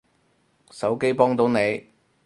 [0.71, 1.87] 手機幫到你